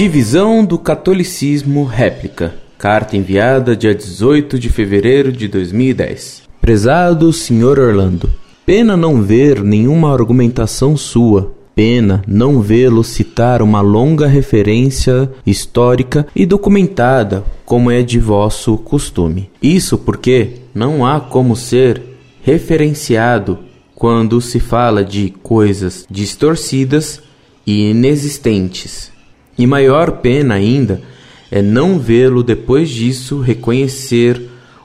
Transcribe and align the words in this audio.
Divisão 0.00 0.64
do 0.64 0.78
Catolicismo 0.78 1.84
Réplica. 1.84 2.54
Carta 2.78 3.18
enviada 3.18 3.76
dia 3.76 3.94
18 3.94 4.58
de 4.58 4.70
fevereiro 4.70 5.30
de 5.30 5.46
2010. 5.46 6.44
Prezado 6.58 7.30
Sr. 7.30 7.78
Orlando, 7.78 8.30
pena 8.64 8.96
não 8.96 9.20
ver 9.20 9.62
nenhuma 9.62 10.10
argumentação 10.10 10.96
sua. 10.96 11.52
Pena 11.74 12.22
não 12.26 12.62
vê-lo 12.62 13.04
citar 13.04 13.60
uma 13.60 13.82
longa 13.82 14.26
referência 14.26 15.30
histórica 15.44 16.26
e 16.34 16.46
documentada, 16.46 17.44
como 17.66 17.90
é 17.90 18.02
de 18.02 18.18
vosso 18.18 18.78
costume. 18.78 19.50
Isso 19.62 19.98
porque 19.98 20.62
não 20.74 21.04
há 21.04 21.20
como 21.20 21.54
ser 21.54 22.00
referenciado 22.40 23.58
quando 23.94 24.40
se 24.40 24.60
fala 24.60 25.04
de 25.04 25.28
coisas 25.42 26.06
distorcidas 26.10 27.20
e 27.66 27.90
inexistentes. 27.90 29.10
E 29.58 29.66
maior 29.66 30.18
pena 30.18 30.54
ainda 30.54 31.02
é 31.50 31.60
não 31.60 31.98
vê-lo 31.98 32.42
depois 32.42 32.88
disso 32.88 33.40
reconhecer 33.40 34.40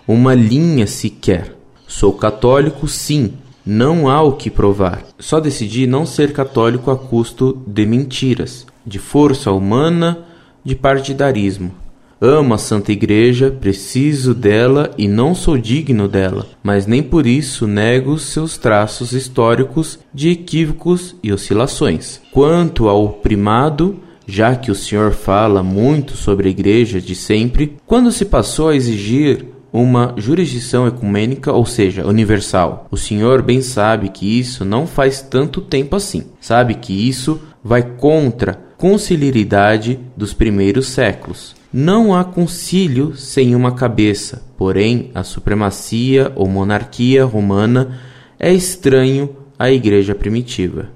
uma 0.08 0.34
linha 0.34 0.88
sequer. 0.88 1.56
Sou 1.88 2.14
católico, 2.14 2.88
sim, 2.88 3.34
não 3.66 4.10
há 4.10 4.22
o 4.22 4.34
que 4.34 4.50
provar. 4.50 5.04
Só 5.20 5.40
decidi 5.40 5.88
não 5.88 6.06
ser 6.06 6.34
católico 6.34 6.92
a 6.92 6.98
custo 6.98 7.62
de 7.66 7.86
mentiras, 7.86 8.66
de 8.86 9.00
força 9.00 9.52
humana, 9.52 10.26
de 10.64 10.76
partidarismo. 10.76 11.72
Amo 12.20 12.54
a 12.54 12.58
Santa 12.58 12.92
Igreja, 12.92 13.52
preciso 13.52 14.34
dela 14.34 14.92
e 14.98 15.08
não 15.08 15.36
sou 15.36 15.58
digno 15.58 16.08
dela, 16.08 16.48
mas 16.64 16.88
nem 16.88 17.04
por 17.04 17.28
isso 17.28 17.68
nego 17.68 18.18
seus 18.18 18.58
traços 18.58 19.12
históricos 19.12 20.00
de 20.14 20.30
equívocos 20.30 21.16
e 21.22 21.34
oscilações. 21.34 22.22
Quanto 22.32 22.88
ao 22.88 23.10
primado, 23.10 24.00
já 24.28 24.56
que 24.56 24.72
o 24.72 24.76
senhor 24.76 25.12
fala 25.12 25.62
muito 25.62 26.16
sobre 26.16 26.48
a 26.48 26.52
Igreja 26.52 27.00
de 27.00 27.16
sempre, 27.16 27.78
quando 27.86 28.12
se 28.12 28.26
passou 28.26 28.70
a 28.70 28.76
exigir 28.76 29.46
uma 29.72 30.14
jurisdição 30.16 30.88
ecumênica, 30.88 31.52
ou 31.52 31.66
seja, 31.66 32.08
universal. 32.08 32.88
O 32.90 32.96
senhor 32.96 33.42
bem 33.42 33.62
sabe 33.62 34.08
que 34.08 34.40
isso 34.40 34.64
não 34.64 34.88
faz 34.88 35.22
tanto 35.22 35.60
tempo 35.60 35.98
assim. 35.98 36.28
Sabe 36.40 36.76
que 36.76 36.94
isso 36.94 37.42
vai 37.62 37.84
contra 37.84 38.54
a 38.54 38.56
conciliaridade 38.78 40.00
dos 40.16 40.34
primeiros 40.34 40.88
séculos. 40.88 41.54
Não 41.74 42.16
há 42.16 42.24
concílio 42.24 43.18
sem 43.18 43.54
uma 43.54 43.74
cabeça, 43.74 44.44
porém 44.58 45.12
a 45.14 45.24
supremacia 45.24 46.32
ou 46.36 46.48
monarquia 46.48 47.26
romana 47.26 48.00
é 48.40 48.54
estranho 48.54 49.36
à 49.60 49.70
igreja 49.70 50.16
primitiva. 50.16 50.88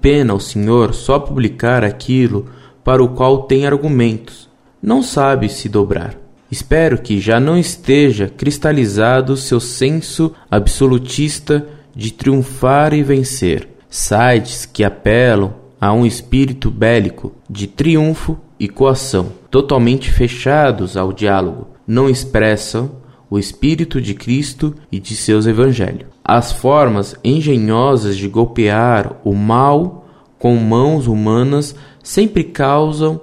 Pena 0.00 0.32
o 0.32 0.38
senhor 0.38 0.94
só 0.94 1.18
publicar 1.18 1.82
aquilo 1.82 2.46
para 2.88 3.04
o 3.04 3.08
qual 3.10 3.42
tem 3.42 3.66
argumentos. 3.66 4.48
Não 4.82 5.02
sabe 5.02 5.50
se 5.50 5.68
dobrar. 5.68 6.14
Espero 6.50 6.96
que 6.96 7.20
já 7.20 7.38
não 7.38 7.58
esteja 7.58 8.32
cristalizado 8.34 9.36
seu 9.36 9.60
senso 9.60 10.32
absolutista 10.50 11.66
de 11.94 12.10
triunfar 12.10 12.94
e 12.94 13.02
vencer. 13.02 13.68
Sites 13.90 14.64
que 14.64 14.82
apelam 14.82 15.52
a 15.78 15.92
um 15.92 16.06
espírito 16.06 16.70
bélico 16.70 17.34
de 17.46 17.66
triunfo 17.66 18.38
e 18.58 18.66
coação, 18.70 19.32
totalmente 19.50 20.10
fechados 20.10 20.96
ao 20.96 21.12
diálogo, 21.12 21.66
não 21.86 22.08
expressam 22.08 22.90
o 23.28 23.38
espírito 23.38 24.00
de 24.00 24.14
Cristo 24.14 24.74
e 24.90 24.98
de 24.98 25.14
seus 25.14 25.46
evangelhos. 25.46 26.06
As 26.24 26.52
formas 26.52 27.14
engenhosas 27.22 28.16
de 28.16 28.28
golpear 28.28 29.20
o 29.24 29.34
mal 29.34 29.97
com 30.38 30.54
mãos 30.56 31.06
humanas 31.06 31.74
sempre 32.02 32.44
causam 32.44 33.20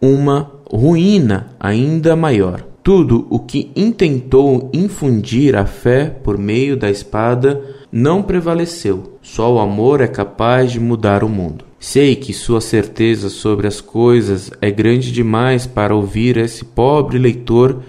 uma 0.00 0.52
ruína 0.70 1.48
ainda 1.58 2.14
maior. 2.14 2.64
Tudo 2.82 3.26
o 3.28 3.38
que 3.38 3.70
intentou 3.76 4.70
infundir 4.72 5.56
a 5.56 5.66
fé 5.66 6.06
por 6.06 6.38
meio 6.38 6.76
da 6.76 6.90
espada 6.90 7.62
não 7.90 8.22
prevaleceu. 8.22 9.18
Só 9.20 9.54
o 9.54 9.58
amor 9.58 10.00
é 10.00 10.06
capaz 10.06 10.72
de 10.72 10.80
mudar 10.80 11.22
o 11.22 11.28
mundo. 11.28 11.64
Sei 11.78 12.16
que 12.16 12.32
sua 12.32 12.60
certeza 12.60 13.28
sobre 13.28 13.66
as 13.66 13.80
coisas 13.80 14.50
é 14.60 14.70
grande 14.70 15.12
demais 15.12 15.66
para 15.66 15.94
ouvir 15.94 16.36
esse 16.36 16.64
pobre 16.64 17.18
leitor 17.18 17.82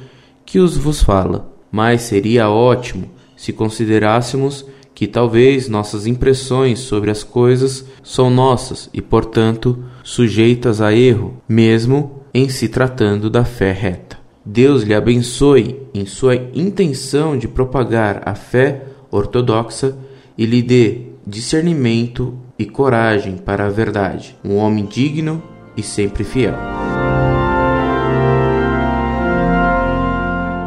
que 0.46 0.60
os 0.60 0.78
vos 0.78 1.02
fala, 1.02 1.52
mas 1.72 2.02
seria 2.02 2.50
ótimo 2.50 3.10
se 3.36 3.54
considerássemos 3.54 4.66
que 5.00 5.08
talvez 5.08 5.70
nossas 5.70 6.06
impressões 6.06 6.80
sobre 6.80 7.10
as 7.10 7.24
coisas 7.24 7.86
são 8.04 8.30
nossas 8.30 8.90
e, 8.94 9.02
portanto, 9.02 9.82
sujeitas 10.04 10.82
a 10.82 10.94
erro, 10.94 11.38
mesmo 11.48 12.20
em 12.34 12.50
se 12.50 12.68
tratando 12.68 13.30
da 13.30 13.46
fé 13.46 13.72
reta. 13.72 14.18
Deus 14.46 14.84
lhe 14.84 14.94
abençoe 14.94 15.80
em 15.94 16.06
sua 16.06 16.36
intenção 16.36 17.38
de 17.38 17.48
propagar 17.48 18.24
a 18.26 18.36
fé 18.36 18.88
ortodoxa 19.10 19.98
e 20.38 20.46
lhe 20.46 20.62
dê 20.62 21.04
discernimento 21.26 22.38
e 22.58 22.66
coragem 22.66 23.38
para 23.38 23.68
a 23.68 23.70
verdade, 23.70 24.36
um 24.44 24.58
homem 24.58 24.86
digno 24.86 25.42
e 25.78 25.82
sempre 25.82 26.26
fiel. 26.26 26.56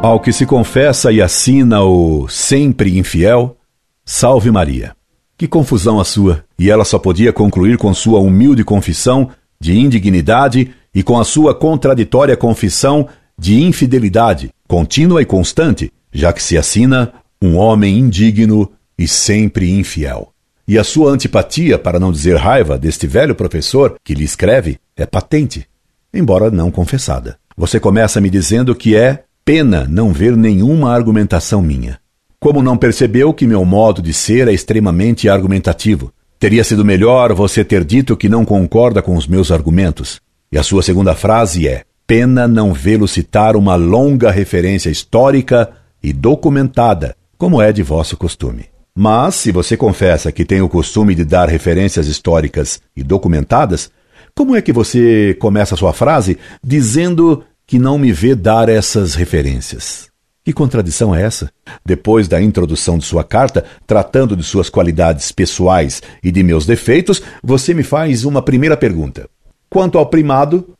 Ao 0.01 0.19
que 0.19 0.33
se 0.33 0.47
confessa 0.47 1.11
e 1.11 1.21
assina 1.21 1.83
o 1.83 2.27
sempre 2.27 2.97
infiel, 2.97 3.59
salve 4.05 4.51
Maria. 4.51 4.95
Que 5.37 5.47
confusão 5.47 5.99
a 5.99 6.05
sua! 6.05 6.43
E 6.57 6.69
ela 6.69 6.85
só 6.85 6.99
podia 6.99 7.33
concluir 7.33 7.77
com 7.77 7.93
sua 7.93 8.19
humilde 8.19 8.63
confissão 8.63 9.29
de 9.59 9.77
indignidade 9.77 10.71
e 10.93 11.01
com 11.01 11.19
a 11.19 11.23
sua 11.23 11.55
contraditória 11.55 12.37
confissão 12.37 13.07
de 13.37 13.61
infidelidade, 13.61 14.51
contínua 14.67 15.21
e 15.21 15.25
constante, 15.25 15.91
já 16.11 16.31
que 16.31 16.43
se 16.43 16.57
assina 16.57 17.13
um 17.41 17.57
homem 17.57 17.97
indigno 17.97 18.71
e 18.97 19.07
sempre 19.07 19.71
infiel. 19.71 20.31
E 20.67 20.77
a 20.77 20.83
sua 20.83 21.11
antipatia, 21.11 21.77
para 21.77 21.99
não 21.99 22.11
dizer 22.11 22.37
raiva, 22.37 22.77
deste 22.77 23.05
velho 23.07 23.35
professor 23.35 23.95
que 24.03 24.13
lhe 24.13 24.23
escreve 24.23 24.77
é 24.95 25.05
patente, 25.05 25.67
embora 26.13 26.49
não 26.49 26.71
confessada. 26.71 27.37
Você 27.57 27.79
começa 27.79 28.21
me 28.21 28.29
dizendo 28.29 28.73
que 28.73 28.95
é 28.95 29.23
pena 29.43 29.85
não 29.89 30.13
ver 30.13 30.37
nenhuma 30.37 30.93
argumentação 30.93 31.61
minha. 31.61 31.99
Como 32.43 32.61
não 32.61 32.75
percebeu 32.75 33.33
que 33.33 33.47
meu 33.47 33.63
modo 33.63 34.01
de 34.01 34.11
ser 34.11 34.49
é 34.49 34.51
extremamente 34.51 35.29
argumentativo? 35.29 36.11
Teria 36.37 36.61
sido 36.61 36.83
melhor 36.83 37.31
você 37.33 37.63
ter 37.63 37.85
dito 37.85 38.17
que 38.17 38.27
não 38.27 38.43
concorda 38.43 39.01
com 39.01 39.15
os 39.15 39.25
meus 39.25 39.49
argumentos. 39.49 40.19
E 40.51 40.57
a 40.57 40.61
sua 40.61 40.83
segunda 40.83 41.15
frase 41.15 41.69
é: 41.69 41.85
pena 42.05 42.45
não 42.45 42.73
vê-lo 42.73 43.07
citar 43.07 43.55
uma 43.55 43.75
longa 43.75 44.29
referência 44.29 44.89
histórica 44.89 45.71
e 46.03 46.11
documentada, 46.11 47.15
como 47.37 47.61
é 47.61 47.71
de 47.71 47.81
vosso 47.81 48.17
costume. 48.17 48.65
Mas, 48.93 49.35
se 49.35 49.49
você 49.49 49.77
confessa 49.77 50.29
que 50.29 50.43
tem 50.43 50.61
o 50.61 50.67
costume 50.67 51.15
de 51.15 51.23
dar 51.23 51.47
referências 51.47 52.07
históricas 52.07 52.81
e 52.93 53.03
documentadas, 53.03 53.89
como 54.35 54.53
é 54.53 54.61
que 54.61 54.73
você 54.73 55.33
começa 55.39 55.75
a 55.75 55.77
sua 55.77 55.93
frase 55.93 56.37
dizendo 56.61 57.41
que 57.65 57.79
não 57.79 57.97
me 57.97 58.11
vê 58.11 58.35
dar 58.35 58.67
essas 58.67 59.15
referências? 59.15 60.11
Que 60.43 60.51
contradição 60.51 61.15
é 61.15 61.21
essa? 61.21 61.49
Depois 61.85 62.27
da 62.27 62.41
introdução 62.41 62.97
de 62.97 63.05
sua 63.05 63.23
carta, 63.23 63.63
tratando 63.87 64.35
de 64.35 64.43
suas 64.43 64.69
qualidades 64.69 65.31
pessoais 65.31 66.01
e 66.21 66.31
de 66.31 66.43
meus 66.43 66.65
defeitos, 66.65 67.21
você 67.41 67.73
me 67.73 67.83
faz 67.83 68.25
uma 68.25 68.41
primeira 68.41 68.75
pergunta. 68.75 69.29
Quanto 69.69 69.97
ao 69.97 70.05
primado, 70.05 70.75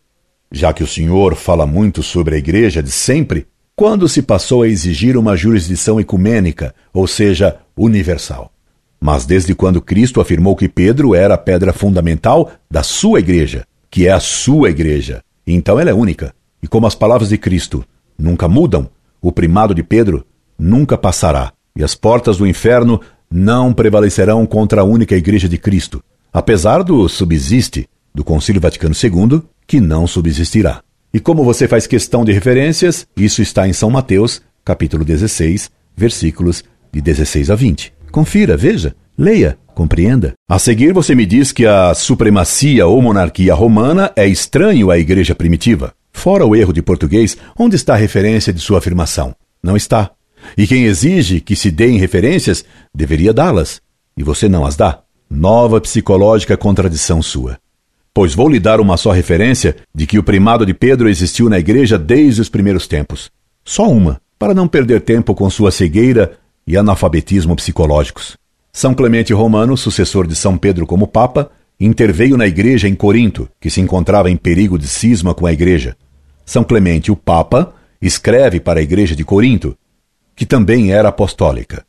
já 0.51 0.73
que 0.73 0.83
o 0.83 0.87
senhor 0.87 1.35
fala 1.35 1.65
muito 1.65 2.03
sobre 2.03 2.35
a 2.35 2.37
igreja 2.37 2.83
de 2.83 2.91
sempre, 2.91 3.47
quando 3.73 4.09
se 4.09 4.21
passou 4.21 4.63
a 4.63 4.67
exigir 4.67 5.15
uma 5.17 5.35
jurisdição 5.35 5.97
ecumênica, 5.97 6.75
ou 6.93 7.07
seja, 7.07 7.57
universal. 7.75 8.51
Mas 8.99 9.25
desde 9.25 9.55
quando 9.55 9.81
Cristo 9.81 10.19
afirmou 10.19 10.57
que 10.57 10.67
Pedro 10.67 11.15
era 11.15 11.35
a 11.35 11.37
pedra 11.37 11.71
fundamental 11.71 12.51
da 12.69 12.83
sua 12.83 13.19
igreja, 13.19 13.65
que 13.89 14.07
é 14.07 14.11
a 14.11 14.19
sua 14.19 14.69
igreja, 14.69 15.23
então 15.47 15.79
ela 15.79 15.89
é 15.89 15.93
única. 15.93 16.35
E 16.61 16.67
como 16.67 16.85
as 16.85 16.95
palavras 16.95 17.29
de 17.29 17.37
Cristo 17.37 17.83
nunca 18.17 18.47
mudam, 18.47 18.89
o 19.23 19.31
primado 19.31 19.73
de 19.73 19.81
Pedro 19.81 20.25
nunca 20.59 20.97
passará, 20.97 21.53
e 21.75 21.83
as 21.83 21.95
portas 21.95 22.37
do 22.37 22.45
inferno 22.45 22.99
não 23.31 23.73
prevalecerão 23.73 24.45
contra 24.45 24.81
a 24.81 24.83
única 24.83 25.15
igreja 25.15 25.47
de 25.47 25.57
Cristo, 25.57 26.03
apesar 26.31 26.83
do 26.83 27.07
subsiste 27.07 27.87
do 28.13 28.23
Concílio 28.23 28.61
Vaticano 28.61 28.93
II, 28.93 29.41
que 29.65 29.79
não 29.79 30.05
subsistirá. 30.05 30.81
E 31.13 31.19
como 31.19 31.43
você 31.43 31.67
faz 31.67 31.87
questão 31.87 32.25
de 32.25 32.33
referências, 32.33 33.07
isso 33.15 33.41
está 33.41 33.67
em 33.67 33.73
São 33.73 33.89
Mateus, 33.89 34.41
capítulo 34.65 35.05
16, 35.05 35.71
versículos 35.95 36.63
de 36.91 37.01
16 37.01 37.49
a 37.49 37.55
20. 37.55 37.93
Confira, 38.11 38.57
veja, 38.57 38.93
leia, 39.17 39.57
compreenda. 39.73 40.33
A 40.49 40.59
seguir, 40.59 40.93
você 40.93 41.15
me 41.15 41.25
diz 41.25 41.51
que 41.51 41.65
a 41.65 41.93
supremacia 41.93 42.85
ou 42.85 43.01
monarquia 43.01 43.53
romana 43.53 44.11
é 44.15 44.27
estranho 44.27 44.91
à 44.91 44.99
igreja 44.99 45.33
primitiva. 45.33 45.93
Fora 46.13 46.45
o 46.45 46.55
erro 46.55 46.71
de 46.71 46.81
português, 46.81 47.35
onde 47.57 47.75
está 47.75 47.95
a 47.95 47.97
referência 47.97 48.53
de 48.53 48.59
sua 48.59 48.77
afirmação? 48.77 49.35
Não 49.61 49.75
está. 49.75 50.11
E 50.57 50.65
quem 50.65 50.85
exige 50.85 51.41
que 51.41 51.55
se 51.55 51.69
deem 51.69 51.97
referências 51.97 52.63
deveria 52.93 53.33
dá-las, 53.33 53.81
e 54.15 54.23
você 54.23 54.47
não 54.47 54.65
as 54.65 54.75
dá. 54.75 55.01
Nova 55.29 55.81
psicológica 55.81 56.55
contradição 56.55 57.21
sua. 57.21 57.57
pois 58.13 58.35
vou 58.35 58.47
lhe 58.47 58.59
dar 58.59 58.79
uma 58.79 58.95
só 58.95 59.11
referência 59.11 59.75
de 59.93 60.05
que 60.05 60.19
o 60.19 60.23
primado 60.23 60.65
de 60.65 60.73
Pedro 60.73 61.09
existiu 61.09 61.49
na 61.49 61.57
igreja 61.57 61.97
desde 61.97 62.41
os 62.41 62.47
primeiros 62.47 62.87
tempos. 62.87 63.31
Só 63.65 63.89
uma, 63.89 64.21
para 64.37 64.53
não 64.53 64.67
perder 64.67 65.01
tempo 65.01 65.33
com 65.33 65.49
sua 65.49 65.71
cegueira 65.71 66.33
e 66.67 66.77
analfabetismo 66.77 67.55
psicológicos. 67.55 68.37
São 68.71 68.93
Clemente 68.93 69.33
Romano, 69.33 69.75
sucessor 69.75 70.27
de 70.27 70.35
São 70.35 70.57
Pedro 70.57 70.85
como 70.85 71.07
Papa, 71.07 71.49
interveio 71.79 72.37
na 72.37 72.45
igreja 72.45 72.87
em 72.87 72.93
Corinto, 72.95 73.49
que 73.59 73.69
se 73.69 73.81
encontrava 73.81 74.29
em 74.29 74.37
perigo 74.37 74.77
de 74.77 74.87
cisma 74.87 75.33
com 75.33 75.45
a 75.45 75.53
igreja. 75.53 75.95
São 76.45 76.63
Clemente, 76.63 77.11
o 77.11 77.15
Papa, 77.15 77.73
escreve 78.01 78.59
para 78.59 78.79
a 78.79 78.83
igreja 78.83 79.15
de 79.15 79.23
Corinto, 79.23 79.77
que 80.35 80.45
também 80.45 80.91
era 80.91 81.09
apostólica. 81.09 81.85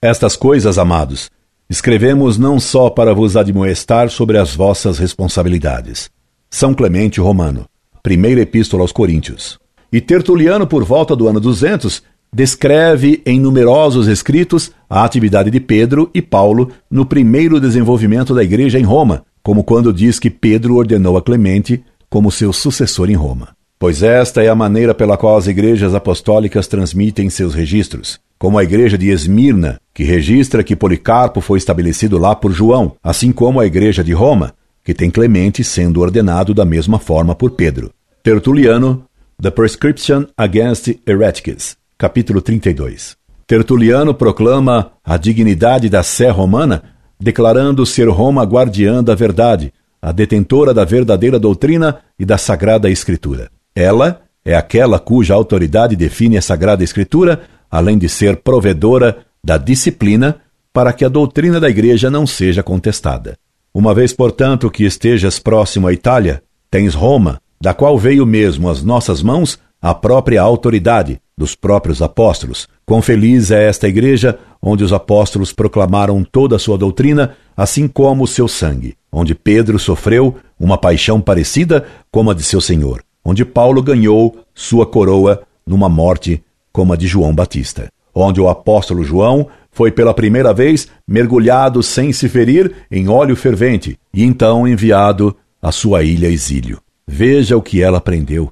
Estas 0.00 0.36
coisas, 0.36 0.78
amados, 0.78 1.30
escrevemos 1.68 2.38
não 2.38 2.58
só 2.58 2.88
para 2.88 3.12
vos 3.12 3.36
admoestar 3.36 4.08
sobre 4.08 4.38
as 4.38 4.54
vossas 4.54 4.98
responsabilidades. 4.98 6.08
São 6.50 6.72
Clemente 6.72 7.20
Romano, 7.20 7.66
primeira 8.02 8.40
epístola 8.40 8.82
aos 8.82 8.92
Coríntios. 8.92 9.58
E 9.92 10.00
Tertuliano, 10.00 10.66
por 10.66 10.84
volta 10.84 11.14
do 11.14 11.28
ano 11.28 11.40
200, 11.40 12.02
descreve 12.32 13.22
em 13.26 13.40
numerosos 13.40 14.06
escritos 14.06 14.70
a 14.88 15.04
atividade 15.04 15.50
de 15.50 15.60
Pedro 15.60 16.10
e 16.14 16.22
Paulo 16.22 16.70
no 16.90 17.04
primeiro 17.04 17.60
desenvolvimento 17.60 18.34
da 18.34 18.42
igreja 18.42 18.78
em 18.78 18.84
Roma, 18.84 19.24
como 19.42 19.64
quando 19.64 19.92
diz 19.92 20.18
que 20.18 20.30
Pedro 20.30 20.76
ordenou 20.76 21.16
a 21.16 21.22
Clemente 21.22 21.82
como 22.08 22.30
seu 22.30 22.52
sucessor 22.52 23.10
em 23.10 23.14
Roma. 23.14 23.57
Pois 23.78 24.02
esta 24.02 24.42
é 24.42 24.48
a 24.48 24.56
maneira 24.56 24.92
pela 24.92 25.16
qual 25.16 25.36
as 25.36 25.46
igrejas 25.46 25.94
apostólicas 25.94 26.66
transmitem 26.66 27.30
seus 27.30 27.54
registros. 27.54 28.18
Como 28.36 28.58
a 28.58 28.64
igreja 28.64 28.98
de 28.98 29.08
Esmirna, 29.08 29.80
que 29.94 30.02
registra 30.02 30.64
que 30.64 30.74
Policarpo 30.74 31.40
foi 31.40 31.58
estabelecido 31.58 32.18
lá 32.18 32.34
por 32.34 32.50
João, 32.50 32.96
assim 33.02 33.30
como 33.30 33.60
a 33.60 33.66
igreja 33.66 34.02
de 34.02 34.12
Roma, 34.12 34.52
que 34.82 34.92
tem 34.92 35.10
Clemente 35.10 35.62
sendo 35.62 36.00
ordenado 36.00 36.52
da 36.52 36.64
mesma 36.64 36.98
forma 36.98 37.36
por 37.36 37.52
Pedro. 37.52 37.92
Tertuliano, 38.20 39.04
The 39.40 39.50
Prescription 39.50 40.26
Against 40.36 40.88
Heretics, 41.06 41.76
capítulo 41.96 42.40
32. 42.40 43.16
Tertuliano 43.46 44.12
proclama 44.12 44.90
a 45.04 45.16
dignidade 45.16 45.88
da 45.88 46.02
Sé 46.02 46.30
romana, 46.30 46.82
declarando 47.18 47.86
ser 47.86 48.08
Roma 48.08 48.42
guardiã 48.42 49.04
da 49.04 49.14
verdade, 49.14 49.72
a 50.02 50.10
detentora 50.10 50.74
da 50.74 50.84
verdadeira 50.84 51.38
doutrina 51.38 52.00
e 52.18 52.24
da 52.24 52.36
sagrada 52.36 52.90
escritura. 52.90 53.50
Ela 53.78 54.22
é 54.44 54.56
aquela 54.56 54.98
cuja 54.98 55.34
autoridade 55.34 55.94
define 55.94 56.36
a 56.36 56.42
Sagrada 56.42 56.82
Escritura, 56.82 57.42
além 57.70 57.96
de 57.96 58.08
ser 58.08 58.38
provedora 58.38 59.18
da 59.42 59.56
disciplina 59.56 60.40
para 60.72 60.92
que 60.92 61.04
a 61.04 61.08
doutrina 61.08 61.60
da 61.60 61.70
Igreja 61.70 62.10
não 62.10 62.26
seja 62.26 62.60
contestada. 62.60 63.38
Uma 63.72 63.94
vez, 63.94 64.12
portanto, 64.12 64.68
que 64.68 64.82
estejas 64.82 65.38
próximo 65.38 65.86
à 65.86 65.92
Itália, 65.92 66.42
tens 66.68 66.92
Roma, 66.92 67.40
da 67.60 67.72
qual 67.72 67.96
veio 67.96 68.26
mesmo 68.26 68.68
às 68.68 68.82
nossas 68.82 69.22
mãos 69.22 69.60
a 69.80 69.94
própria 69.94 70.42
autoridade 70.42 71.20
dos 71.36 71.54
próprios 71.54 72.02
apóstolos. 72.02 72.66
Quão 72.84 73.00
feliz 73.00 73.52
é 73.52 73.68
esta 73.68 73.86
igreja, 73.86 74.40
onde 74.60 74.82
os 74.82 74.92
apóstolos 74.92 75.52
proclamaram 75.52 76.24
toda 76.24 76.56
a 76.56 76.58
sua 76.58 76.76
doutrina, 76.76 77.36
assim 77.56 77.86
como 77.86 78.24
o 78.24 78.26
seu 78.26 78.48
sangue, 78.48 78.96
onde 79.12 79.36
Pedro 79.36 79.78
sofreu 79.78 80.34
uma 80.58 80.76
paixão 80.76 81.20
parecida 81.20 81.86
como 82.10 82.32
a 82.32 82.34
de 82.34 82.42
seu 82.42 82.60
Senhor 82.60 83.04
onde 83.28 83.44
Paulo 83.44 83.82
ganhou 83.82 84.38
sua 84.54 84.86
coroa 84.86 85.42
numa 85.66 85.86
morte 85.86 86.42
como 86.72 86.94
a 86.94 86.96
de 86.96 87.06
João 87.06 87.34
Batista, 87.34 87.92
onde 88.14 88.40
o 88.40 88.48
apóstolo 88.48 89.04
João 89.04 89.48
foi 89.70 89.92
pela 89.92 90.14
primeira 90.14 90.54
vez 90.54 90.88
mergulhado 91.06 91.82
sem 91.82 92.10
se 92.10 92.26
ferir 92.26 92.72
em 92.90 93.06
óleo 93.06 93.36
fervente 93.36 93.98
e 94.14 94.24
então 94.24 94.66
enviado 94.66 95.36
à 95.60 95.70
sua 95.70 96.02
ilha 96.02 96.26
exílio. 96.26 96.80
Veja 97.06 97.54
o 97.54 97.60
que 97.60 97.82
ela 97.82 97.98
aprendeu, 97.98 98.50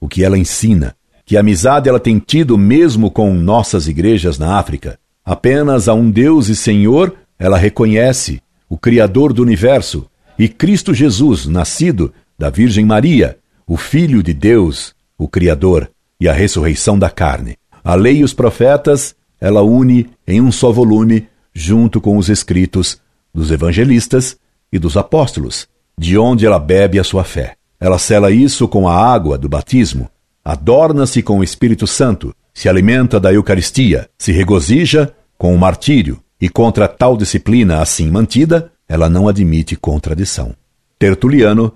o 0.00 0.08
que 0.08 0.24
ela 0.24 0.36
ensina, 0.36 0.96
que 1.24 1.36
amizade 1.36 1.88
ela 1.88 2.00
tem 2.00 2.18
tido 2.18 2.58
mesmo 2.58 3.12
com 3.12 3.32
nossas 3.32 3.86
igrejas 3.86 4.40
na 4.40 4.58
África. 4.58 4.98
Apenas 5.24 5.88
a 5.88 5.94
um 5.94 6.10
Deus 6.10 6.48
e 6.48 6.56
Senhor 6.56 7.14
ela 7.38 7.56
reconhece, 7.56 8.42
o 8.68 8.76
Criador 8.76 9.32
do 9.32 9.40
universo, 9.40 10.04
e 10.36 10.48
Cristo 10.48 10.92
Jesus, 10.92 11.46
nascido 11.46 12.12
da 12.36 12.50
Virgem 12.50 12.84
Maria, 12.84 13.38
o 13.68 13.76
Filho 13.76 14.22
de 14.22 14.32
Deus, 14.32 14.94
o 15.18 15.26
Criador, 15.26 15.90
e 16.20 16.28
a 16.28 16.32
ressurreição 16.32 16.96
da 16.96 17.10
carne. 17.10 17.56
A 17.82 17.94
lei 17.94 18.18
e 18.18 18.24
os 18.24 18.32
profetas, 18.32 19.14
ela 19.40 19.62
une 19.62 20.08
em 20.26 20.40
um 20.40 20.52
só 20.52 20.70
volume, 20.70 21.28
junto 21.52 22.00
com 22.00 22.16
os 22.16 22.28
escritos 22.28 23.00
dos 23.34 23.50
evangelistas 23.50 24.36
e 24.72 24.78
dos 24.78 24.96
apóstolos, 24.96 25.66
de 25.98 26.16
onde 26.16 26.46
ela 26.46 26.58
bebe 26.58 26.98
a 26.98 27.04
sua 27.04 27.24
fé. 27.24 27.56
Ela 27.80 27.98
sela 27.98 28.30
isso 28.30 28.68
com 28.68 28.88
a 28.88 28.94
água 28.94 29.36
do 29.36 29.48
batismo, 29.48 30.08
adorna-se 30.44 31.22
com 31.22 31.40
o 31.40 31.44
Espírito 31.44 31.86
Santo, 31.86 32.32
se 32.54 32.68
alimenta 32.68 33.18
da 33.18 33.32
Eucaristia, 33.32 34.08
se 34.16 34.32
regozija 34.32 35.12
com 35.36 35.54
o 35.54 35.58
martírio, 35.58 36.22
e 36.40 36.48
contra 36.48 36.86
tal 36.86 37.16
disciplina 37.16 37.80
assim 37.80 38.10
mantida, 38.10 38.70
ela 38.88 39.10
não 39.10 39.26
admite 39.26 39.74
contradição. 39.74 40.54
Tertuliano 40.98 41.72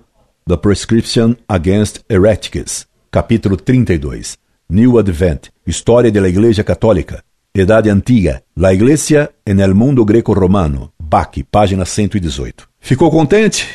The 0.47 0.57
Prescription 0.57 1.37
Against 1.47 1.99
Heretics, 2.09 2.87
capítulo 3.11 3.55
32. 3.55 4.37
New 4.69 4.97
Advent, 4.97 5.49
História 5.67 6.11
da 6.11 6.27
Igreja 6.27 6.63
Católica, 6.63 7.23
Idade 7.53 7.91
Antiga, 7.91 8.41
La 8.55 8.73
Iglesia 8.73 9.29
en 9.45 9.59
el 9.59 9.75
Mundo 9.75 10.03
Greco-Romano, 10.03 10.93
Bach, 10.97 11.31
página 11.51 11.85
118. 11.85 12.67
Ficou 12.79 13.11
contente? 13.11 13.67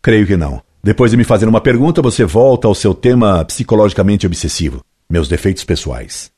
Creio 0.00 0.26
que 0.26 0.36
não. 0.36 0.62
Depois 0.82 1.10
de 1.10 1.18
me 1.18 1.24
fazer 1.24 1.46
uma 1.46 1.60
pergunta, 1.60 2.00
você 2.00 2.24
volta 2.24 2.66
ao 2.66 2.74
seu 2.74 2.94
tema 2.94 3.44
psicologicamente 3.44 4.26
obsessivo, 4.26 4.82
meus 5.10 5.28
defeitos 5.28 5.62
pessoais. 5.62 6.32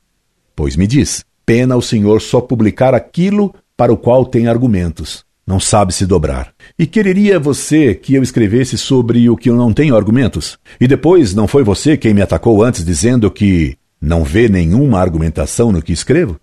Pois 0.56 0.74
me 0.74 0.88
diz, 0.88 1.24
pena 1.44 1.76
o 1.76 1.82
senhor 1.82 2.20
só 2.20 2.40
publicar 2.40 2.92
aquilo 2.92 3.54
para 3.76 3.92
o 3.92 3.96
qual 3.96 4.26
tem 4.26 4.48
argumentos 4.48 5.25
não 5.46 5.60
sabe 5.60 5.94
se 5.94 6.04
dobrar. 6.04 6.52
E 6.78 6.87
quereria 6.87 7.38
você 7.38 7.94
que 7.94 8.14
eu 8.14 8.22
escrevesse 8.22 8.76
sobre 8.76 9.31
o 9.31 9.37
que 9.37 9.48
eu 9.48 9.56
não 9.56 9.72
tenho 9.72 9.94
argumentos? 9.94 10.58
E 10.81 10.88
depois 10.88 11.34
não 11.34 11.46
foi 11.46 11.62
você 11.62 11.96
quem 11.96 12.12
me 12.12 12.20
atacou 12.20 12.64
antes 12.64 12.84
dizendo 12.84 13.31
que 13.31 13.76
não 14.00 14.25
vê 14.25 14.48
nenhuma 14.48 14.98
argumentação 14.98 15.70
no 15.70 15.81
que 15.81 15.93
escrevo? 15.93 16.38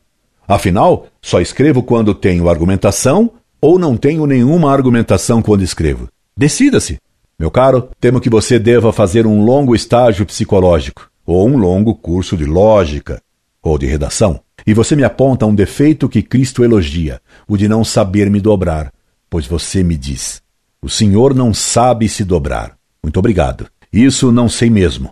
Afinal, 0.48 1.08
só 1.22 1.42
escrevo 1.42 1.84
quando 1.84 2.16
tenho 2.16 2.50
argumentação 2.50 3.32
ou 3.60 3.80
não 3.80 3.96
tenho 3.98 4.26
nenhuma 4.26 4.72
argumentação 4.72 5.42
quando 5.42 5.64
escrevo. 5.64 6.08
Decida-se. 6.36 6.98
Meu 7.40 7.50
caro, 7.50 7.90
temo 8.00 8.22
que 8.22 8.30
você 8.30 8.60
deva 8.60 8.94
fazer 8.94 9.26
um 9.26 9.44
longo 9.44 9.76
estágio 9.76 10.26
psicológico, 10.26 11.10
ou 11.26 11.48
um 11.48 11.58
longo 11.58 11.96
curso 11.96 12.38
de 12.38 12.46
lógica, 12.46 13.22
ou 13.62 13.78
de 13.78 13.86
redação. 13.86 14.40
E 14.66 14.74
você 14.74 14.96
me 14.96 15.04
aponta 15.04 15.46
um 15.46 15.56
defeito 15.56 16.08
que 16.08 16.22
Cristo 16.22 16.64
elogia, 16.64 17.20
o 17.48 17.58
de 17.58 17.68
não 17.68 17.84
saber 17.84 18.30
me 18.30 18.40
dobrar, 18.40 18.93
pois 19.34 19.48
você 19.48 19.84
me 19.84 19.98
diz: 19.98 20.44
O 20.80 20.88
Senhor 20.88 21.34
não 21.34 21.56
sabe 21.56 22.08
se 22.08 22.24
dobrar. 22.24 22.78
Muito 23.02 23.18
obrigado. 23.18 23.66
Isso 23.92 24.32
não 24.32 24.48
sei 24.48 24.70
mesmo. 24.70 25.10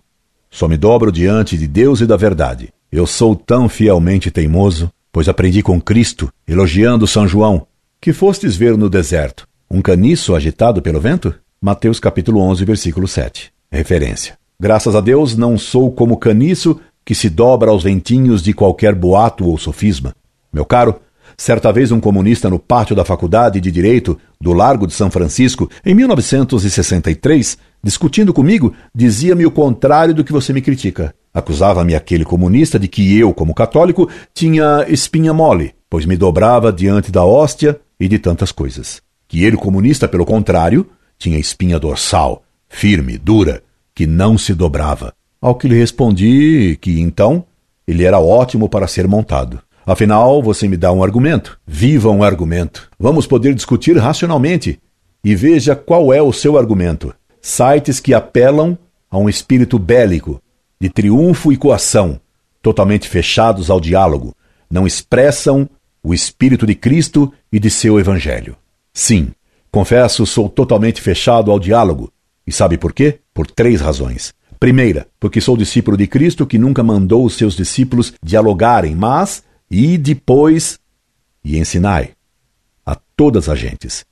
Só 0.48 0.68
me 0.68 0.78
dobro 0.78 1.12
diante 1.12 1.58
de 1.58 1.68
Deus 1.68 2.02
e 2.02 2.06
da 2.06 2.16
verdade. 2.16 2.72
Eu 2.92 3.08
sou 3.08 3.36
tão 3.36 3.68
fielmente 3.68 4.30
teimoso, 4.30 4.92
pois 5.12 5.28
aprendi 5.28 5.64
com 5.64 5.82
Cristo, 5.82 6.32
elogiando 6.48 7.08
São 7.08 7.28
João, 7.28 7.66
que 8.00 8.14
fostes 8.14 8.56
ver 8.56 8.78
no 8.78 8.92
deserto 8.92 9.48
um 9.72 9.82
caniço 9.82 10.36
agitado 10.36 10.84
pelo 10.84 11.02
vento? 11.02 11.34
Mateus 11.60 12.00
capítulo 12.00 12.42
11, 12.42 12.64
versículo 12.64 13.08
7. 13.08 13.52
Referência. 13.72 14.38
Graças 14.60 14.96
a 14.96 15.02
Deus 15.02 15.36
não 15.36 15.58
sou 15.58 15.92
como 15.92 16.16
caniço 16.16 16.80
que 17.04 17.16
se 17.16 17.28
dobra 17.28 17.72
aos 17.72 17.82
ventinhos 17.82 18.44
de 18.44 18.54
qualquer 18.54 18.94
boato 18.94 19.48
ou 19.48 19.58
sofisma. 19.58 20.14
Meu 20.54 20.64
caro, 20.64 21.02
certa 21.42 21.72
vez 21.72 21.92
um 21.92 22.00
comunista 22.00 22.52
no 22.52 22.60
pátio 22.60 22.96
da 22.96 23.04
Faculdade 23.04 23.60
de 23.60 23.72
Direito 23.72 24.16
do 24.40 24.54
Largo 24.54 24.86
de 24.86 24.94
São 24.94 25.10
Francisco, 25.10 25.68
em 25.84 25.96
1963, 25.96 27.58
discutindo 27.84 28.32
comigo, 28.32 28.76
dizia-me 28.94 29.44
o 29.44 29.50
contrário 29.50 30.14
do 30.14 30.24
que 30.24 30.32
você 30.32 30.54
me 30.54 30.62
critica. 30.62 31.16
Acusava-me 31.34 31.96
aquele 31.96 32.24
comunista 32.24 32.78
de 32.78 32.88
que 32.88 33.18
eu, 33.18 33.34
como 33.34 33.56
católico, 33.56 34.08
tinha 34.36 34.86
espinha 34.88 35.34
mole, 35.34 35.74
pois 35.90 36.06
me 36.06 36.16
dobrava 36.16 36.72
diante 36.72 37.12
da 37.12 37.26
hóstia 37.26 37.80
e 38.00 38.08
de 38.08 38.20
tantas 38.20 38.52
coisas. 38.52 39.02
Que 39.28 39.44
ele, 39.44 39.58
comunista, 39.58 40.08
pelo 40.08 40.26
contrário, 40.26 40.88
tinha 41.18 41.40
espinha 41.40 41.80
dorsal, 41.80 42.44
firme, 42.70 43.18
dura, 43.18 43.64
que 43.96 44.06
não 44.06 44.38
se 44.38 44.54
dobrava. 44.54 45.12
Ao 45.42 45.56
que 45.56 45.68
lhe 45.68 45.76
respondi 45.76 46.78
que 46.80 47.00
então 47.00 47.44
ele 47.88 48.04
era 48.04 48.20
ótimo 48.20 48.70
para 48.70 48.88
ser 48.88 49.08
montado. 49.08 49.60
Afinal, 49.92 50.42
você 50.42 50.70
me 50.70 50.78
dá 50.78 50.90
um 50.94 51.04
argumento. 51.04 51.60
Viva 51.68 52.10
um 52.10 52.24
argumento. 52.24 52.90
Vamos 52.98 53.28
poder 53.28 53.54
discutir 53.54 53.98
racionalmente. 53.98 54.80
E 55.22 55.36
veja 55.36 55.76
qual 55.76 56.14
é 56.14 56.22
o 56.22 56.32
seu 56.32 56.58
argumento. 56.58 57.14
Sites 57.42 58.00
que 58.00 58.14
apelam 58.14 58.78
a 59.10 59.18
um 59.18 59.28
espírito 59.28 59.78
bélico, 59.78 60.42
de 60.80 60.90
triunfo 60.90 61.52
e 61.52 61.58
coação, 61.58 62.22
totalmente 62.62 63.10
fechados 63.10 63.70
ao 63.70 63.82
diálogo, 63.82 64.34
não 64.70 64.88
expressam 64.88 65.70
o 66.02 66.14
espírito 66.14 66.66
de 66.66 66.74
Cristo 66.74 67.30
e 67.52 67.60
de 67.60 67.70
seu 67.70 68.00
evangelho. 68.00 68.56
Sim, 68.94 69.32
confesso, 69.70 70.26
sou 70.26 70.48
totalmente 70.48 71.02
fechado 71.02 71.52
ao 71.52 71.60
diálogo, 71.60 72.10
E 72.48 72.52
sabe 72.52 72.78
por 72.78 72.94
quê? 72.94 73.20
Por 73.34 73.46
três 73.46 73.82
razões. 73.82 74.34
Primeira, 74.58 75.06
porque 75.20 75.42
sou 75.42 75.58
discípulo 75.58 75.98
de 75.98 76.08
Cristo 76.08 76.48
que 76.48 76.58
nunca 76.58 76.82
mandou 76.82 77.26
os 77.26 77.34
seus 77.34 77.56
discípulos 77.56 78.14
dialogarem, 78.24 78.96
mas 78.96 79.44
e 79.72 79.98
depois 79.98 80.78
e 81.44 81.58
ensinai 81.58 82.10
a 82.86 82.98
todas 83.16 83.48
as 83.48 83.58
gentes. 83.58 84.04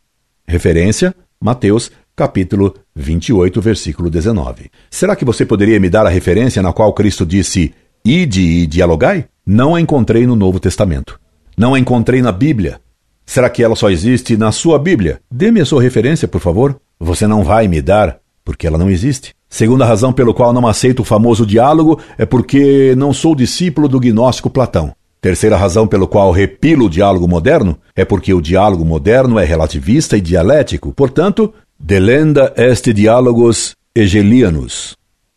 Referência, 0.47 1.13
Mateus, 1.39 1.91
capítulo 2.15 2.73
28, 2.95 3.61
versículo 3.61 4.09
19. 4.09 4.71
Será 4.89 5.17
que 5.17 5.25
você 5.25 5.45
poderia 5.45 5.79
me 5.79 5.89
dar 5.89 6.05
a 6.05 6.09
referência 6.09 6.61
na 6.61 6.71
qual 6.71 6.93
Cristo 6.93 7.25
disse: 7.25 7.73
Ide 8.05 8.41
e 8.41 8.65
dialogai? 8.65 9.27
Não 9.45 9.75
a 9.75 9.81
encontrei 9.81 10.25
no 10.25 10.35
Novo 10.35 10.59
Testamento. 10.59 11.19
Não 11.57 11.73
a 11.73 11.79
encontrei 11.79 12.21
na 12.21 12.31
Bíblia. 12.31 12.79
Será 13.25 13.49
que 13.49 13.63
ela 13.63 13.75
só 13.75 13.89
existe 13.89 14.37
na 14.37 14.51
sua 14.51 14.79
Bíblia? 14.79 15.19
Dê-me 15.29 15.59
a 15.59 15.65
sua 15.65 15.83
referência, 15.83 16.27
por 16.27 16.39
favor. 16.39 16.79
Você 16.99 17.27
não 17.27 17.43
vai 17.43 17.67
me 17.67 17.81
dar, 17.81 18.19
porque 18.45 18.65
ela 18.65 18.77
não 18.77 18.89
existe. 18.89 19.35
Segunda 19.47 19.85
razão 19.85 20.13
pelo 20.13 20.33
qual 20.33 20.53
não 20.53 20.65
aceito 20.67 21.01
o 21.01 21.05
famoso 21.05 21.45
diálogo 21.45 21.99
é 22.17 22.25
porque 22.25 22.95
não 22.95 23.13
sou 23.13 23.35
discípulo 23.35 23.87
do 23.87 23.99
gnóstico 23.99 24.49
Platão. 24.49 24.93
Terceira 25.21 25.57
razão 25.57 25.85
pelo 25.85 26.07
qual 26.07 26.31
repilo 26.31 26.85
o 26.85 26.89
diálogo 26.89 27.27
moderno 27.27 27.77
é 27.95 28.05
porque 28.05 28.33
o 28.33 28.41
diálogo 28.41 28.85
moderno 28.85 29.37
é 29.37 29.43
relativista 29.43 30.15
e 30.15 30.21
dialético, 30.21 30.93
portanto, 30.93 31.53
delenda 31.77 32.53
est 32.55 32.93
diálogos 32.93 33.75
hegelianos. 33.93 34.95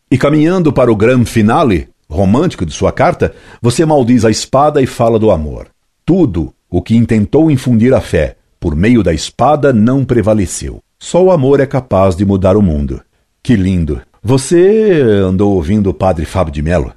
E 0.09 0.17
caminhando 0.17 0.71
para 0.71 0.91
o 0.91 0.95
grande 0.95 1.25
finale 1.25 1.89
romântico 2.09 2.65
de 2.65 2.71
sua 2.71 2.91
carta, 2.91 3.33
você 3.61 3.85
maldiz 3.85 4.23
a 4.23 4.31
espada 4.31 4.81
e 4.81 4.85
fala 4.85 5.19
do 5.19 5.31
amor. 5.31 5.67
Tudo 6.05 6.53
o 6.69 6.81
que 6.81 6.95
intentou 6.95 7.51
infundir 7.51 7.93
a 7.93 7.99
fé 7.99 8.37
por 8.59 8.75
meio 8.75 9.03
da 9.03 9.13
espada 9.13 9.73
não 9.73 10.05
prevaleceu. 10.05 10.79
Só 10.97 11.21
o 11.21 11.31
amor 11.31 11.59
é 11.59 11.65
capaz 11.65 12.15
de 12.15 12.25
mudar 12.25 12.55
o 12.55 12.61
mundo. 12.61 13.01
Que 13.41 13.57
lindo! 13.57 14.01
Você 14.23 15.01
andou 15.01 15.55
ouvindo 15.55 15.89
o 15.89 15.93
padre 15.93 16.23
Fábio 16.23 16.53
de 16.53 16.61
Mello? 16.61 16.93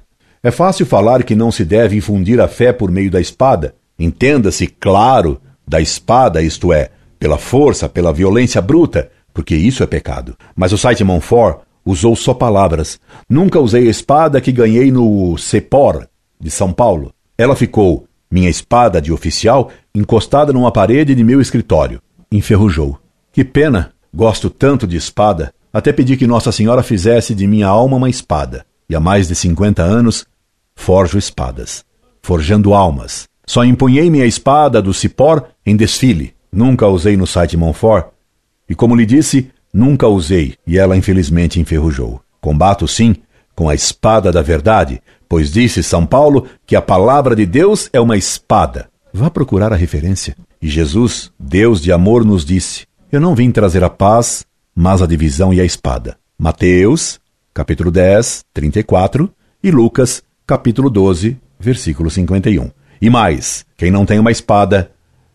É 0.47 0.51
fácil 0.51 0.85
falar 0.85 1.23
que 1.23 1.35
não 1.35 1.51
se 1.51 1.65
deve 1.65 1.97
infundir 1.97 2.39
a 2.39 2.47
fé 2.47 2.71
por 2.71 2.89
meio 2.89 3.11
da 3.11 3.19
espada. 3.19 3.75
Entenda-se, 3.99 4.65
claro, 4.65 5.41
da 5.67 5.81
espada, 5.81 6.41
isto 6.41 6.71
é, 6.71 6.89
pela 7.19 7.37
força, 7.37 7.89
pela 7.89 8.13
violência 8.13 8.61
bruta, 8.61 9.11
porque 9.33 9.57
isso 9.57 9.83
é 9.83 9.85
pecado. 9.85 10.37
Mas 10.55 10.71
o 10.71 10.77
site 10.77 11.03
Monfort 11.03 11.63
usou 11.83 12.15
só 12.15 12.33
palavras. 12.33 12.97
Nunca 13.29 13.59
usei 13.59 13.89
a 13.89 13.91
espada 13.91 14.39
que 14.39 14.53
ganhei 14.53 14.89
no 14.89 15.37
Cepor, 15.37 16.07
de 16.39 16.49
São 16.49 16.71
Paulo. 16.71 17.11
Ela 17.37 17.53
ficou, 17.53 18.07
minha 18.31 18.49
espada 18.49 19.01
de 19.01 19.11
oficial, 19.11 19.69
encostada 19.93 20.53
numa 20.53 20.71
parede 20.71 21.13
de 21.13 21.25
meu 21.25 21.41
escritório. 21.41 22.01
Enferrujou. 22.31 22.97
Que 23.33 23.43
pena! 23.43 23.91
Gosto 24.15 24.49
tanto 24.49 24.87
de 24.87 24.95
espada. 24.95 25.53
Até 25.73 25.91
pedi 25.91 26.15
que 26.15 26.25
Nossa 26.25 26.53
Senhora 26.53 26.83
fizesse 26.83 27.35
de 27.35 27.45
minha 27.45 27.67
alma 27.67 27.97
uma 27.97 28.09
espada 28.09 28.65
e 28.89 28.95
há 28.95 28.99
mais 28.99 29.27
de 29.27 29.35
cinquenta 29.35 29.83
anos 29.83 30.25
forjo 30.77 31.17
espadas, 31.17 31.83
forjando 32.21 32.73
almas. 32.73 33.27
Só 33.45 33.65
empunhei 33.65 34.09
minha 34.09 34.25
espada 34.25 34.81
do 34.81 34.93
cipor 34.93 35.43
em 35.65 35.75
desfile. 35.75 36.33
Nunca 36.49 36.85
a 36.85 36.89
usei 36.89 37.17
no 37.17 37.27
site 37.27 37.57
Monfort. 37.57 38.07
E 38.69 38.75
como 38.75 38.95
lhe 38.95 39.05
disse, 39.05 39.51
nunca 39.73 40.07
usei, 40.07 40.55
e 40.65 40.77
ela 40.77 40.95
infelizmente 40.95 41.59
enferrujou. 41.59 42.21
Combato 42.39 42.87
sim 42.87 43.15
com 43.55 43.67
a 43.67 43.75
espada 43.75 44.31
da 44.31 44.41
verdade, 44.41 45.01
pois 45.27 45.51
disse 45.51 45.81
São 45.81 46.05
Paulo 46.05 46.47
que 46.65 46.75
a 46.75 46.81
palavra 46.81 47.35
de 47.35 47.45
Deus 47.45 47.89
é 47.91 47.99
uma 47.99 48.15
espada. 48.15 48.87
Vá 49.11 49.29
procurar 49.29 49.73
a 49.73 49.75
referência. 49.75 50.35
E 50.61 50.69
Jesus, 50.69 51.31
Deus 51.39 51.81
de 51.81 51.91
amor, 51.91 52.23
nos 52.23 52.45
disse: 52.45 52.85
Eu 53.11 53.19
não 53.19 53.35
vim 53.35 53.51
trazer 53.51 53.83
a 53.83 53.89
paz, 53.89 54.45
mas 54.75 55.01
a 55.01 55.07
divisão 55.07 55.53
e 55.53 55.59
a 55.59 55.65
espada. 55.65 56.17
Mateus 56.37 57.19
capítulo 57.57 57.89
10, 57.89 58.45
34, 58.53 59.33
e 59.63 59.71
Lucas, 59.71 60.21
capítulo 60.47 60.89
12, 60.89 61.37
versículo 61.59 62.09
51. 62.09 62.71
E 63.01 63.09
mais, 63.09 63.65
quem 63.75 63.91
não 63.91 64.05
tem 64.05 64.17
uma 64.17 64.31
espada, 64.31 64.89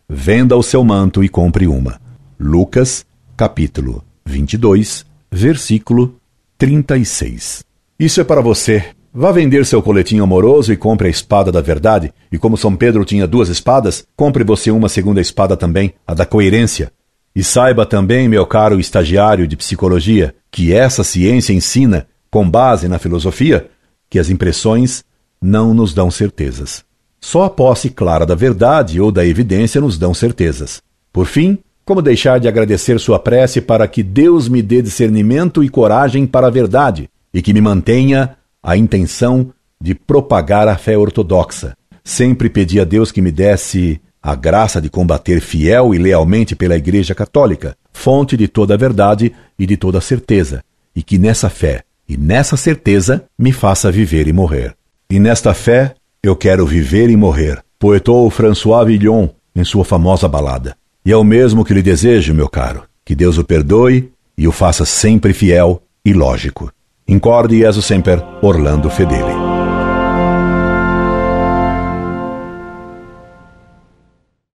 venda 0.09 0.57
o 0.57 0.63
seu 0.63 0.83
manto 0.83 1.23
e 1.23 1.29
compre 1.29 1.67
uma. 1.67 2.01
Lucas, 2.39 3.05
capítulo 3.37 4.03
22, 4.25 5.05
versículo 5.31 6.15
36. 6.57 7.63
Isso 7.99 8.21
é 8.21 8.23
para 8.23 8.41
você. 8.41 8.85
Vá 9.13 9.31
vender 9.31 9.67
seu 9.67 9.83
coletinho 9.83 10.23
amoroso 10.23 10.73
e 10.73 10.77
compre 10.77 11.07
a 11.07 11.11
espada 11.11 11.51
da 11.51 11.61
verdade. 11.61 12.11
E 12.31 12.39
como 12.39 12.57
São 12.57 12.75
Pedro 12.75 13.05
tinha 13.05 13.27
duas 13.27 13.49
espadas, 13.49 14.07
compre 14.15 14.43
você 14.43 14.71
uma 14.71 14.89
segunda 14.89 15.21
espada 15.21 15.55
também, 15.55 15.93
a 16.07 16.15
da 16.15 16.25
coerência. 16.25 16.91
E 17.35 17.43
saiba 17.43 17.85
também, 17.85 18.27
meu 18.27 18.47
caro 18.47 18.79
estagiário 18.79 19.47
de 19.47 19.55
psicologia, 19.55 20.33
que 20.51 20.73
essa 20.73 21.03
ciência 21.03 21.53
ensina 21.53 22.07
com 22.31 22.49
base 22.49 22.87
na 22.87 22.97
filosofia, 22.97 23.69
que 24.13 24.19
as 24.19 24.29
impressões 24.29 25.03
não 25.41 25.73
nos 25.73 25.91
dão 25.91 26.11
certezas. 26.11 26.85
Só 27.19 27.45
a 27.45 27.49
posse 27.49 27.89
clara 27.89 28.27
da 28.27 28.35
verdade 28.35 29.01
ou 29.01 29.11
da 29.11 29.25
evidência 29.25 29.81
nos 29.81 29.97
dão 29.97 30.13
certezas. 30.13 30.83
Por 31.11 31.25
fim, 31.25 31.57
como 31.83 31.99
deixar 31.99 32.39
de 32.39 32.47
agradecer 32.47 32.99
sua 32.99 33.17
prece 33.17 33.59
para 33.59 33.87
que 33.87 34.03
Deus 34.03 34.47
me 34.47 34.61
dê 34.61 34.83
discernimento 34.83 35.63
e 35.63 35.67
coragem 35.67 36.27
para 36.27 36.45
a 36.45 36.51
verdade 36.51 37.09
e 37.33 37.41
que 37.41 37.55
me 37.55 37.59
mantenha 37.59 38.37
a 38.61 38.77
intenção 38.77 39.51
de 39.81 39.95
propagar 39.95 40.67
a 40.67 40.77
fé 40.77 40.95
ortodoxa. 40.95 41.75
Sempre 42.03 42.51
pedi 42.51 42.79
a 42.79 42.83
Deus 42.83 43.11
que 43.11 43.19
me 43.19 43.31
desse 43.31 43.99
a 44.21 44.35
graça 44.35 44.79
de 44.79 44.91
combater 44.91 45.41
fiel 45.41 45.95
e 45.95 45.97
lealmente 45.97 46.55
pela 46.55 46.77
Igreja 46.77 47.15
Católica, 47.15 47.75
fonte 47.91 48.37
de 48.37 48.47
toda 48.47 48.75
a 48.75 48.77
verdade 48.77 49.33
e 49.57 49.65
de 49.65 49.75
toda 49.75 49.97
a 49.97 50.01
certeza, 50.01 50.63
e 50.95 51.01
que 51.01 51.17
nessa 51.17 51.49
fé 51.49 51.83
e 52.13 52.17
nessa 52.17 52.55
certeza 52.55 53.25
me 53.37 53.51
faça 53.51 53.91
viver 53.91 54.27
e 54.27 54.33
morrer. 54.33 54.75
E 55.09 55.19
nesta 55.19 55.51
fé 55.51 55.95
eu 56.21 56.35
quero 56.35 56.63
viver 56.63 57.09
e 57.09 57.17
morrer, 57.17 57.59
poetou 57.79 58.29
François 58.29 58.85
Villon 58.85 59.29
em 59.55 59.63
sua 59.63 59.83
famosa 59.83 60.27
balada. 60.27 60.75
E 61.03 61.11
é 61.11 61.17
o 61.17 61.23
mesmo 61.23 61.65
que 61.65 61.73
lhe 61.73 61.81
desejo, 61.81 62.33
meu 62.33 62.47
caro, 62.47 62.83
que 63.03 63.15
Deus 63.15 63.39
o 63.39 63.43
perdoe 63.43 64.11
e 64.37 64.47
o 64.47 64.51
faça 64.51 64.85
sempre 64.85 65.33
fiel 65.33 65.81
e 66.05 66.13
lógico. 66.13 66.71
Incorde 67.07 67.57
Jesus 67.57 67.85
Semper, 67.85 68.23
Orlando 68.43 68.91
Fedeli. 68.91 69.42